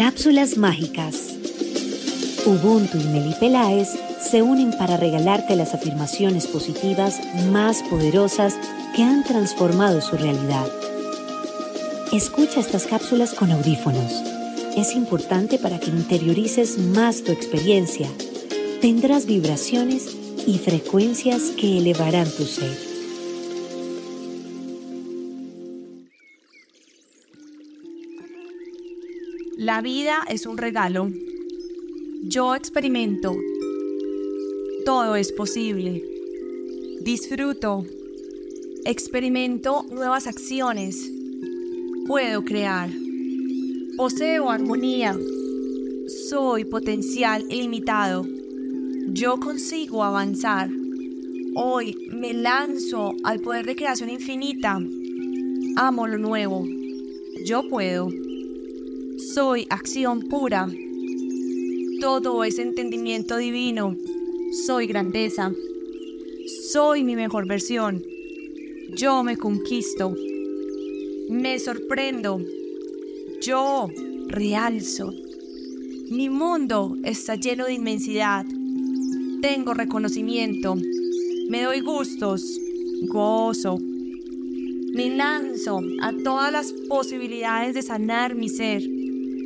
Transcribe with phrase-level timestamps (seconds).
[0.00, 1.36] Cápsulas mágicas.
[2.46, 7.20] Ubuntu y Meli Peláez se unen para regalarte las afirmaciones positivas
[7.50, 8.56] más poderosas
[8.96, 10.66] que han transformado su realidad.
[12.14, 14.10] Escucha estas cápsulas con audífonos.
[14.74, 18.08] Es importante para que interiorices más tu experiencia.
[18.80, 22.89] Tendrás vibraciones y frecuencias que elevarán tu ser.
[29.60, 31.10] La vida es un regalo.
[32.22, 33.36] Yo experimento.
[34.86, 36.02] Todo es posible.
[37.02, 37.84] Disfruto.
[38.86, 41.12] Experimento nuevas acciones.
[42.06, 42.88] Puedo crear.
[43.98, 45.14] Poseo armonía.
[46.30, 48.26] Soy potencial ilimitado.
[49.08, 50.70] Yo consigo avanzar.
[51.54, 54.80] Hoy me lanzo al poder de creación infinita.
[55.76, 56.66] Amo lo nuevo.
[57.44, 58.08] Yo puedo.
[59.20, 60.66] Soy acción pura.
[62.00, 63.94] Todo es entendimiento divino.
[64.66, 65.52] Soy grandeza.
[66.72, 68.02] Soy mi mejor versión.
[68.96, 70.14] Yo me conquisto.
[71.28, 72.40] Me sorprendo.
[73.42, 73.90] Yo
[74.26, 75.12] realzo.
[76.10, 78.46] Mi mundo está lleno de inmensidad.
[79.42, 80.76] Tengo reconocimiento.
[81.48, 82.58] Me doy gustos.
[83.02, 83.78] Gozo.
[84.94, 88.99] Me lanzo a todas las posibilidades de sanar mi ser.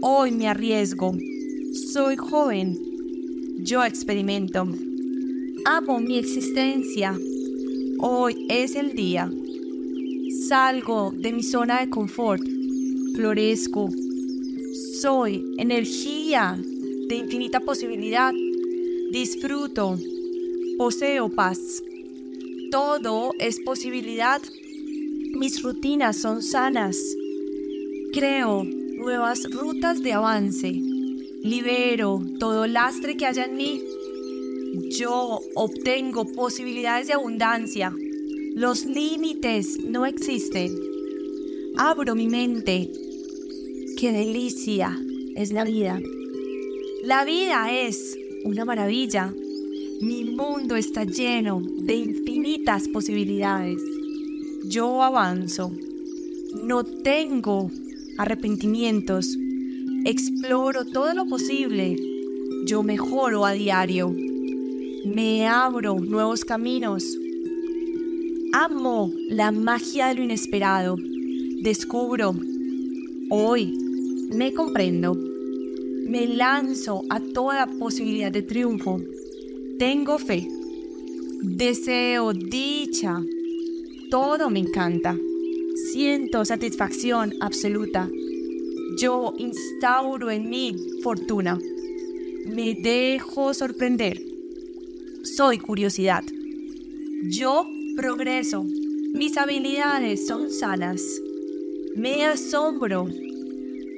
[0.00, 1.12] Hoy me arriesgo.
[1.72, 2.78] Soy joven.
[3.64, 4.64] Yo experimento.
[5.64, 7.18] Amo mi existencia.
[7.98, 9.28] Hoy es el día.
[10.46, 12.42] Salgo de mi zona de confort.
[13.16, 13.88] Florezco.
[15.00, 16.56] Soy energía
[17.08, 18.32] de infinita posibilidad.
[19.10, 19.98] Disfruto.
[20.76, 21.82] Poseo paz.
[22.70, 24.40] Todo es posibilidad.
[25.34, 26.96] Mis rutinas son sanas.
[28.12, 30.72] Creo nuevas rutas de avance.
[31.42, 33.82] Libero todo lastre que haya en mí.
[34.90, 37.94] Yo obtengo posibilidades de abundancia.
[38.54, 40.76] Los límites no existen.
[41.76, 42.90] Abro mi mente.
[43.96, 44.98] Qué delicia
[45.36, 46.00] es la vida.
[47.04, 49.32] La vida es una maravilla.
[50.00, 53.80] Mi mundo está lleno de infinitas posibilidades.
[54.64, 55.72] Yo avanzo.
[56.64, 57.70] No tengo
[58.18, 59.38] arrepentimientos.
[60.04, 61.96] Exploro todo lo posible.
[62.66, 64.14] Yo mejoro a diario.
[65.04, 67.16] Me abro nuevos caminos.
[68.52, 70.96] Amo la magia de lo inesperado.
[71.62, 72.34] Descubro.
[73.30, 73.72] Hoy
[74.30, 75.14] me comprendo.
[75.14, 79.00] Me lanzo a toda posibilidad de triunfo.
[79.78, 80.48] Tengo fe.
[81.42, 83.22] Deseo dicha.
[84.10, 85.16] Todo me encanta.
[85.86, 88.10] Siento satisfacción absoluta.
[88.98, 91.58] Yo instauro en mí fortuna.
[92.46, 94.20] Me dejo sorprender.
[95.22, 96.24] Soy curiosidad.
[97.30, 97.64] Yo
[97.96, 98.64] progreso.
[99.14, 101.02] Mis habilidades son sanas.
[101.94, 103.06] Me asombro.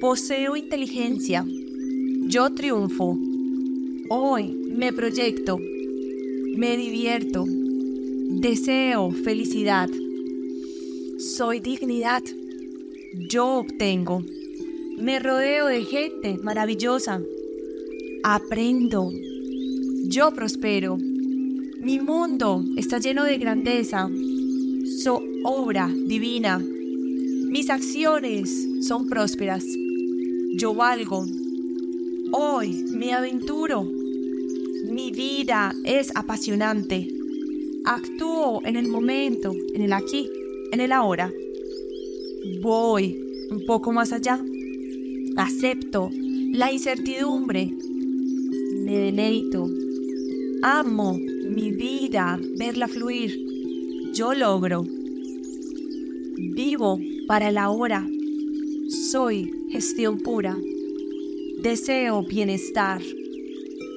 [0.00, 1.46] Poseo inteligencia.
[2.28, 3.18] Yo triunfo.
[4.10, 5.58] Hoy me proyecto.
[6.56, 7.46] Me divierto.
[7.48, 9.88] Deseo felicidad.
[11.20, 12.22] Soy dignidad.
[13.28, 14.24] Yo obtengo.
[14.96, 17.20] Me rodeo de gente maravillosa.
[18.24, 19.12] Aprendo.
[20.04, 20.96] Yo prospero.
[20.96, 24.08] Mi mundo está lleno de grandeza.
[25.02, 26.58] Soy obra divina.
[26.58, 29.66] Mis acciones son prósperas.
[30.56, 31.26] Yo valgo.
[32.32, 33.86] Hoy me aventuro.
[34.90, 37.08] Mi vida es apasionante.
[37.84, 40.30] Actúo en el momento, en el aquí
[40.72, 41.32] en el ahora.
[42.62, 43.18] Voy
[43.50, 44.42] un poco más allá.
[45.36, 46.10] Acepto
[46.52, 47.70] la incertidumbre.
[48.74, 49.68] Me deleito.
[50.62, 53.38] Amo mi vida, verla fluir.
[54.12, 54.84] Yo logro.
[56.36, 58.06] Vivo para el ahora.
[58.88, 60.56] Soy gestión pura.
[61.62, 63.02] Deseo bienestar.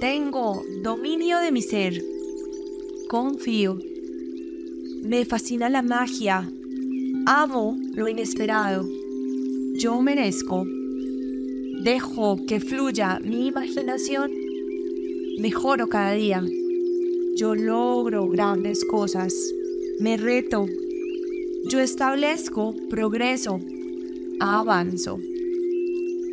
[0.00, 2.02] Tengo dominio de mi ser.
[3.08, 3.78] Confío.
[5.02, 6.50] Me fascina la magia
[7.32, 8.84] Amo lo inesperado.
[9.74, 10.66] Yo merezco.
[11.84, 14.32] Dejo que fluya mi imaginación.
[15.38, 16.42] Mejoro cada día.
[17.36, 19.32] Yo logro grandes cosas.
[20.00, 20.66] Me reto.
[21.68, 23.60] Yo establezco progreso.
[24.40, 25.20] Avanzo.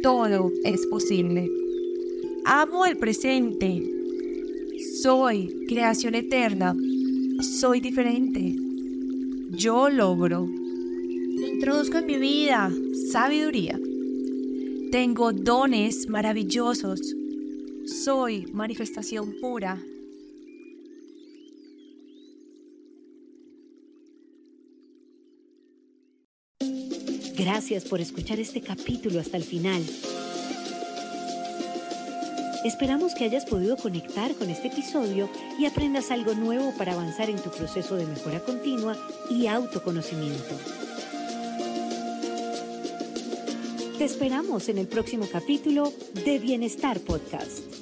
[0.02, 1.48] Todo es posible.
[2.44, 3.88] Amo el presente.
[5.00, 6.76] Soy creación eterna.
[7.40, 8.56] Soy diferente.
[9.52, 10.50] Yo logro
[11.68, 12.72] introduzco en mi vida
[13.12, 13.78] sabiduría.
[14.90, 17.14] Tengo dones maravillosos.
[18.06, 19.78] Soy manifestación pura.
[27.36, 29.84] Gracias por escuchar este capítulo hasta el final.
[32.64, 35.30] Esperamos que hayas podido conectar con este episodio
[35.60, 38.96] y aprendas algo nuevo para avanzar en tu proceso de mejora continua
[39.30, 40.87] y autoconocimiento.
[43.98, 45.92] Te esperamos en el próximo capítulo
[46.24, 47.77] de Bienestar Podcast.